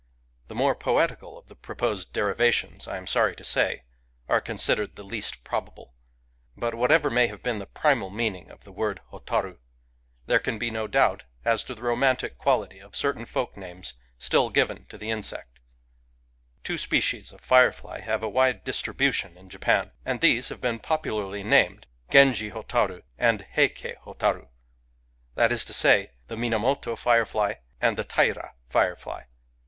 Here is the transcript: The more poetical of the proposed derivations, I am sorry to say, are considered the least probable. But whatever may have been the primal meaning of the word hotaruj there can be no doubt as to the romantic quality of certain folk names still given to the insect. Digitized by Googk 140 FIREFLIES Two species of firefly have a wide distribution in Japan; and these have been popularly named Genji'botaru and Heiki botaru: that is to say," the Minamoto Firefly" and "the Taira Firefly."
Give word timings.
The 0.47 0.55
more 0.55 0.73
poetical 0.73 1.37
of 1.37 1.47
the 1.47 1.53
proposed 1.53 2.11
derivations, 2.11 2.87
I 2.87 2.97
am 2.97 3.05
sorry 3.05 3.35
to 3.35 3.43
say, 3.43 3.83
are 4.27 4.41
considered 4.41 4.95
the 4.95 5.03
least 5.03 5.43
probable. 5.43 5.93
But 6.57 6.73
whatever 6.73 7.11
may 7.11 7.27
have 7.27 7.43
been 7.43 7.59
the 7.59 7.67
primal 7.67 8.09
meaning 8.09 8.49
of 8.49 8.63
the 8.63 8.71
word 8.71 9.01
hotaruj 9.11 9.59
there 10.25 10.39
can 10.39 10.57
be 10.57 10.71
no 10.71 10.87
doubt 10.87 11.25
as 11.45 11.63
to 11.65 11.75
the 11.75 11.83
romantic 11.83 12.39
quality 12.39 12.79
of 12.79 12.95
certain 12.95 13.25
folk 13.27 13.55
names 13.55 13.93
still 14.17 14.49
given 14.49 14.87
to 14.87 14.97
the 14.97 15.11
insect. 15.11 15.59
Digitized 15.59 15.61
by 15.61 16.63
Googk 16.63 16.63
140 16.63 16.63
FIREFLIES 16.63 16.63
Two 16.63 16.77
species 16.79 17.31
of 17.31 17.41
firefly 17.41 17.99
have 17.99 18.23
a 18.23 18.27
wide 18.27 18.63
distribution 18.63 19.37
in 19.37 19.49
Japan; 19.49 19.91
and 20.03 20.19
these 20.19 20.49
have 20.49 20.59
been 20.59 20.79
popularly 20.79 21.43
named 21.43 21.85
Genji'botaru 22.09 23.03
and 23.19 23.45
Heiki 23.55 23.97
botaru: 24.03 24.47
that 25.35 25.51
is 25.51 25.63
to 25.65 25.73
say," 25.73 26.09
the 26.27 26.35
Minamoto 26.35 26.95
Firefly" 26.97 27.53
and 27.79 27.99
"the 27.99 28.03
Taira 28.03 28.55
Firefly." 28.65 29.25